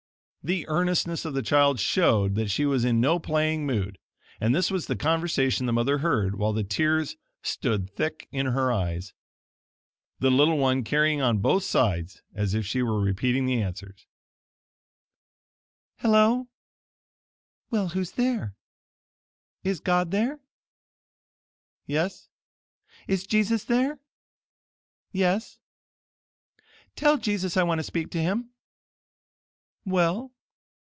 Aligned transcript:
The 0.43 0.67
earnestness 0.67 1.23
of 1.23 1.35
the 1.35 1.43
child 1.43 1.79
showed 1.79 2.33
that 2.33 2.49
she 2.49 2.65
was 2.65 2.83
in 2.83 2.99
no 2.99 3.19
playing 3.19 3.67
mood, 3.67 3.99
and 4.39 4.55
this 4.55 4.71
was 4.71 4.87
the 4.87 4.95
conversation 4.95 5.67
the 5.67 5.71
mother 5.71 5.99
heard, 5.99 6.33
while 6.35 6.51
the 6.51 6.63
tears 6.63 7.15
stood 7.43 7.91
thick 7.91 8.27
in 8.31 8.47
her 8.47 8.71
eyes; 8.71 9.13
the 10.17 10.31
little 10.31 10.57
one 10.57 10.83
carrying 10.83 11.21
on 11.21 11.37
both 11.37 11.61
sides, 11.63 12.23
as 12.33 12.55
if 12.55 12.65
she 12.65 12.81
were 12.81 12.99
repeating 12.99 13.45
the 13.45 13.61
answers: 13.61 14.07
"Hello." 15.97 16.47
"Well, 17.69 17.89
who's 17.89 18.13
there?" 18.13 18.55
"Is 19.63 19.79
God 19.79 20.09
there?" 20.09 20.39
"Yes." 21.85 22.29
"Is 23.07 23.27
Jesus 23.27 23.63
there?" 23.63 23.99
"Yes." 25.11 25.59
"Tell 26.95 27.19
Jesus 27.19 27.57
I 27.57 27.61
want 27.61 27.77
to 27.77 27.83
speak 27.83 28.09
to 28.09 28.19
him." 28.19 28.47
"Well?" 29.83 30.31